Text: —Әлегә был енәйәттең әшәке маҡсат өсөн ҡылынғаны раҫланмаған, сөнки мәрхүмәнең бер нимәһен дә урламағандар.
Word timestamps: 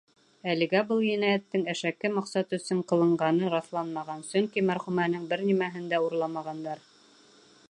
—Әлегә 0.51 0.79
был 0.91 1.03
енәйәттең 1.07 1.65
әшәке 1.73 2.11
маҡсат 2.15 2.57
өсөн 2.59 2.81
ҡылынғаны 2.93 3.53
раҫланмаған, 3.57 4.27
сөнки 4.33 4.67
мәрхүмәнең 4.73 5.33
бер 5.35 5.49
нимәһен 5.53 5.89
дә 5.95 6.05
урламағандар. 6.09 6.87